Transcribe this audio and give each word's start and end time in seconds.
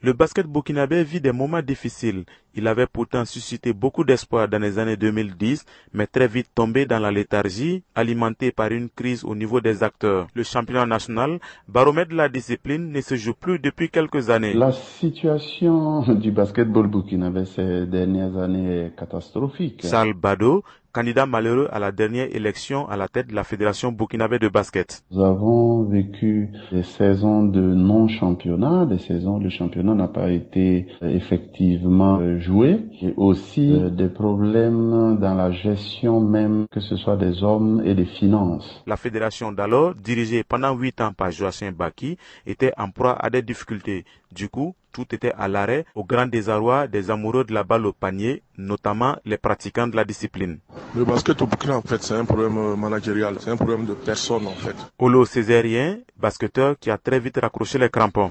Le 0.00 0.12
basket 0.12 0.46
burkinabé 0.46 1.02
vit 1.02 1.20
des 1.20 1.32
moments 1.32 1.60
difficiles. 1.60 2.24
Il 2.54 2.68
avait 2.68 2.86
pourtant 2.86 3.24
suscité 3.24 3.72
beaucoup 3.72 4.04
d'espoir 4.04 4.46
dans 4.48 4.62
les 4.62 4.78
années 4.78 4.96
2010, 4.96 5.64
mais 5.92 6.06
très 6.06 6.28
vite 6.28 6.46
tombé 6.54 6.86
dans 6.86 7.00
la 7.00 7.10
léthargie, 7.10 7.82
alimentée 7.96 8.52
par 8.52 8.70
une 8.70 8.88
crise 8.90 9.24
au 9.24 9.34
niveau 9.34 9.60
des 9.60 9.82
acteurs. 9.82 10.28
Le 10.34 10.44
championnat 10.44 10.86
national, 10.86 11.40
baromètre 11.66 12.10
de 12.12 12.16
la 12.16 12.28
discipline, 12.28 12.92
ne 12.92 13.00
se 13.00 13.16
joue 13.16 13.34
plus 13.34 13.58
depuis 13.58 13.90
quelques 13.90 14.30
années. 14.30 14.54
La 14.54 14.70
situation 14.70 16.02
du 16.14 16.30
basketball 16.30 16.86
burkinabé 16.86 17.44
ces 17.44 17.86
dernières 17.86 18.36
années 18.36 18.86
est 18.86 18.96
catastrophique. 18.96 19.80
Sal 19.82 20.12
Bado, 20.14 20.62
candidat 20.92 21.26
malheureux 21.26 21.68
à 21.70 21.78
la 21.78 21.92
dernière 21.92 22.34
élection 22.34 22.88
à 22.88 22.96
la 22.96 23.08
tête 23.08 23.28
de 23.28 23.34
la 23.34 23.44
Fédération 23.44 23.92
burkinabé 23.92 24.38
de 24.38 24.48
basket. 24.48 25.02
Nous 25.10 25.22
avons 25.22 25.84
vécu 25.84 26.50
des 26.72 26.82
saisons 26.82 27.44
de 27.44 27.60
non-championnat, 27.60 28.86
des 28.86 28.98
saisons 28.98 29.36
où 29.36 29.40
le 29.40 29.50
championnat 29.50 29.94
n'a 29.94 30.08
pas 30.08 30.30
été 30.30 30.86
effectivement 31.02 32.38
joué, 32.38 32.80
et 33.02 33.14
aussi 33.16 33.74
des 33.92 34.08
problèmes 34.08 35.18
dans 35.20 35.34
la 35.34 35.50
gestion 35.52 36.20
même, 36.20 36.66
que 36.70 36.80
ce 36.80 36.96
soit 36.96 37.16
des 37.16 37.42
hommes 37.42 37.82
et 37.84 37.94
des 37.94 38.06
finances. 38.06 38.82
La 38.86 38.96
fédération 38.96 39.52
d'alors, 39.52 39.94
dirigée 39.94 40.42
pendant 40.44 40.74
huit 40.74 41.00
ans 41.00 41.12
par 41.12 41.30
Joachim 41.30 41.72
Baki, 41.72 42.16
était 42.46 42.72
en 42.76 42.90
proie 42.90 43.16
à 43.18 43.30
des 43.30 43.42
difficultés. 43.42 44.04
Du 44.34 44.48
coup, 44.48 44.74
tout 44.92 45.06
était 45.14 45.32
à 45.38 45.48
l'arrêt 45.48 45.84
au 45.94 46.04
grand 46.04 46.26
désarroi 46.26 46.86
des 46.86 47.10
amoureux 47.10 47.44
de 47.44 47.52
la 47.52 47.64
balle 47.64 47.86
au 47.86 47.92
panier, 47.92 48.42
notamment 48.56 49.16
les 49.24 49.38
pratiquants 49.38 49.86
de 49.86 49.96
la 49.96 50.04
discipline. 50.04 50.58
Le 50.94 51.04
basket 51.04 51.40
au 51.42 51.46
Burkina, 51.46 51.76
en 51.76 51.82
fait, 51.82 52.02
c'est 52.02 52.14
un 52.14 52.24
problème 52.24 52.76
managérial, 52.76 53.36
c'est 53.40 53.50
un 53.50 53.56
problème 53.56 53.84
de 53.86 53.94
personne, 53.94 54.46
en 54.46 54.52
fait. 54.54 54.76
Olo 54.98 55.24
Césarien, 55.24 55.98
basketteur 56.16 56.76
qui 56.78 56.90
a 56.90 56.98
très 56.98 57.20
vite 57.20 57.38
raccroché 57.40 57.78
les 57.78 57.90
crampons. 57.90 58.30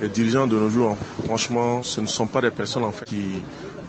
Les 0.00 0.08
dirigeants 0.08 0.46
de 0.46 0.56
nos 0.58 0.68
jours, 0.68 0.96
franchement, 1.24 1.82
ce 1.82 2.00
ne 2.00 2.06
sont 2.06 2.26
pas 2.26 2.40
des 2.40 2.50
personnes, 2.50 2.84
en 2.84 2.92
fait, 2.92 3.04
qui 3.06 3.42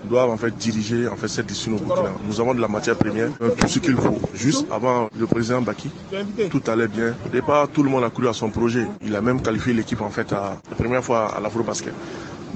doivent 0.06 0.30
en 0.30 0.38
fait 0.38 0.56
diriger 0.56 1.08
en 1.08 1.16
fait 1.16 1.28
cette 1.28 1.46
discipline 1.48 1.76
au 1.76 1.80
Burkina. 1.86 2.12
Nous 2.28 2.40
avons 2.40 2.54
de 2.54 2.62
la 2.62 2.68
matière 2.68 2.96
première, 2.98 3.30
tout 3.38 3.68
ce 3.68 3.80
qu'il 3.80 3.96
faut. 3.96 4.20
Juste 4.34 4.66
avant 4.72 5.10
le 5.18 5.28
président 5.28 5.62
Baki, 5.62 5.90
tout 6.50 6.62
allait 6.68 6.88
bien. 6.88 7.16
Au 7.26 7.30
départ, 7.30 7.68
tout 7.70 7.84
le 7.84 7.90
monde 7.90 8.04
a 8.04 8.10
cru 8.10 8.28
à 8.28 8.34
son 8.34 8.50
projet. 8.50 8.86
Il 9.06 9.16
a 9.16 9.22
même 9.22 9.42
qualifié 9.42 9.74
l'équipe 9.74 10.02
en 10.02 10.10
fait 10.10 10.32
à, 10.34 10.58
la 10.70 10.76
première 10.76 11.04
fois 11.04 11.36
à 11.36 11.40
l'Afro-Basket. 11.40 11.94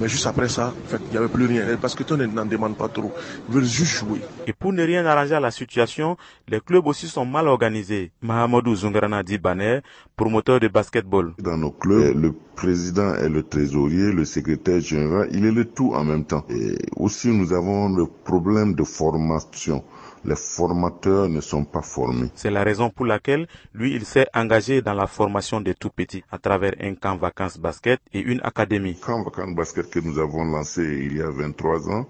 Mais 0.02 0.08
juste 0.08 0.26
après 0.26 0.48
ça, 0.48 0.74
en 0.84 0.88
fait, 0.88 1.00
il 1.06 1.10
n'y 1.12 1.16
avait 1.16 1.28
plus 1.28 1.46
rien. 1.46 1.64
Les 1.64 1.76
basketteurs 1.76 2.18
n'en 2.18 2.44
demandent 2.44 2.76
pas 2.76 2.88
trop. 2.88 3.12
Ils 3.48 3.54
veulent 3.54 3.64
juste 3.64 3.92
jouer. 3.98 4.20
Et 4.48 4.52
pour 4.52 4.72
ne 4.72 4.82
rien 4.82 5.06
arranger 5.06 5.36
à 5.36 5.38
la 5.38 5.52
situation, 5.52 6.16
les 6.48 6.58
clubs 6.60 6.84
aussi 6.88 7.06
sont 7.06 7.24
mal 7.24 7.46
organisés. 7.46 8.10
Mahamadou 8.20 8.74
Zungarana 8.74 9.22
Dibaner, 9.22 9.78
promoteur 10.16 10.58
de 10.58 10.66
basketball. 10.66 11.34
Dans 11.38 11.56
nos 11.56 11.70
clubs, 11.70 12.20
le 12.20 12.32
président 12.56 13.14
est 13.14 13.28
le 13.28 13.44
trésorier, 13.44 14.10
le 14.10 14.24
secrétaire 14.24 14.80
général, 14.80 15.28
il 15.30 15.46
est 15.46 15.52
le 15.52 15.66
tout 15.66 15.92
en 15.94 16.02
même 16.02 16.24
temps. 16.24 16.44
Et 16.50 16.74
aussi, 16.96 17.28
nous 17.28 17.52
avons 17.52 17.88
le 17.94 18.06
problème 18.06 18.74
de 18.74 18.82
formation 18.82 19.84
les 20.24 20.36
formateurs 20.36 21.28
ne 21.28 21.40
sont 21.40 21.64
pas 21.64 21.82
formés. 21.82 22.30
C'est 22.34 22.50
la 22.50 22.62
raison 22.62 22.90
pour 22.90 23.06
laquelle 23.06 23.46
lui, 23.74 23.94
il 23.94 24.04
s'est 24.04 24.26
engagé 24.34 24.82
dans 24.82 24.94
la 24.94 25.06
formation 25.06 25.60
des 25.60 25.74
tout 25.74 25.90
petits 25.90 26.24
à 26.30 26.38
travers 26.38 26.74
un 26.80 26.94
camp 26.94 27.16
vacances 27.16 27.58
basket 27.58 28.00
et 28.12 28.20
une 28.20 28.40
académie. 28.42 28.96
Camp 29.00 29.22
vacances 29.24 29.54
basket 29.54 29.90
que 29.90 30.00
nous 30.00 30.18
avons 30.18 30.44
lancé 30.44 30.82
il 30.82 31.16
y 31.16 31.22
a 31.22 31.30
23 31.30 31.90
ans, 31.90 32.06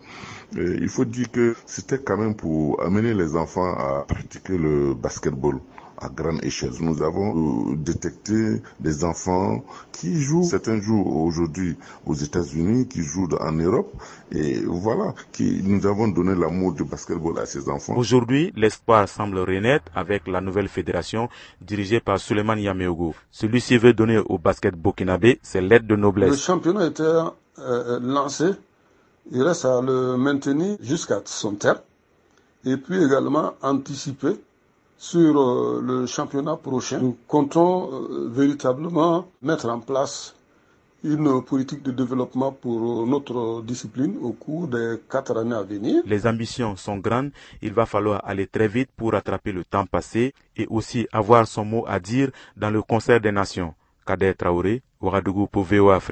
euh, 0.56 0.77
il 0.80 0.88
faut 0.88 1.04
dire 1.04 1.30
que 1.30 1.54
c'était 1.66 1.98
quand 1.98 2.16
même 2.16 2.34
pour 2.34 2.82
amener 2.82 3.14
les 3.14 3.36
enfants 3.36 3.74
à 3.74 4.04
pratiquer 4.06 4.58
le 4.58 4.94
basketball 4.94 5.58
à 6.03 6.08
grande 6.08 6.45
échelle. 6.45 6.72
Nous 6.81 7.03
avons 7.03 7.70
euh, 7.72 7.77
détecté 7.77 8.61
des 8.81 9.05
enfants 9.05 9.62
qui 9.92 10.20
jouent, 10.20 10.42
certains 10.44 10.81
jouent 10.81 11.05
aujourd'hui 11.06 11.77
aux 12.06 12.14
États-Unis, 12.14 12.89
qui 12.89 13.03
jouent 13.03 13.28
en 13.41 13.53
Europe, 13.53 13.92
et 14.33 14.61
voilà, 14.67 15.14
qui 15.33 15.62
nous 15.62 15.86
avons 15.86 16.09
donné 16.09 16.34
l'amour 16.34 16.72
du 16.72 16.84
basketball 16.84 17.39
à 17.39 17.47
ces 17.47 17.69
enfants. 17.69 17.94
Aujourd'hui, 17.97 18.53
l'espoir 18.56 19.09
semble 19.09 19.39
renaître 19.39 19.84
avec 19.94 20.27
la 20.27 20.41
nouvelle 20.41 20.69
fédération 20.69 21.28
dirigée 21.60 22.00
par 22.00 22.19
Suleiman 22.19 22.56
Yameogo. 22.59 23.15
Celui-ci 23.31 23.78
veut 23.78 23.93
donner 23.94 24.19
au 24.19 24.38
basket 24.38 24.75
burkinabé 24.75 25.38
ses 25.43 25.60
lettres 25.60 25.87
de 25.87 25.97
noblesse. 25.97 26.31
Le 26.31 26.37
championnat 26.37 26.87
était 26.87 27.03
euh, 27.05 28.00
lancé, 28.00 28.50
il 29.31 29.43
reste 29.43 29.65
à 29.65 29.81
le 29.81 30.16
maintenir 30.16 30.76
jusqu'à 30.81 31.21
son 31.25 31.55
terme, 31.55 31.78
et 32.65 32.76
puis 32.76 33.03
également 33.05 33.55
anticiper 33.62 34.37
sur 35.02 35.36
euh, 35.36 35.80
le 35.84 36.06
championnat 36.06 36.54
prochain. 36.56 37.00
Nous 37.00 37.16
comptons 37.26 37.90
euh, 37.92 38.28
véritablement 38.30 39.26
mettre 39.42 39.68
en 39.68 39.80
place 39.80 40.36
une 41.02 41.42
politique 41.42 41.82
de 41.82 41.90
développement 41.90 42.52
pour 42.52 43.04
notre 43.04 43.62
discipline 43.62 44.16
au 44.22 44.30
cours 44.32 44.68
des 44.68 44.98
quatre 45.10 45.36
années 45.36 45.56
à 45.56 45.64
venir. 45.64 46.04
Les 46.06 46.24
ambitions 46.24 46.76
sont 46.76 46.98
grandes. 46.98 47.32
Il 47.62 47.72
va 47.72 47.84
falloir 47.84 48.22
aller 48.24 48.46
très 48.46 48.68
vite 48.68 48.90
pour 48.96 49.10
rattraper 49.10 49.50
le 49.50 49.64
temps 49.64 49.86
passé 49.86 50.34
et 50.56 50.68
aussi 50.70 51.08
avoir 51.10 51.48
son 51.48 51.64
mot 51.64 51.84
à 51.88 51.98
dire 51.98 52.30
dans 52.56 52.70
le 52.70 52.80
concert 52.82 53.20
des 53.20 53.32
nations. 53.32 53.74
Kader 54.06 54.34
Traoré, 54.34 54.82
Ouagadougou 55.00 55.48
pour 55.48 55.64
VOA 55.64 55.96
Afrique. 55.96 56.10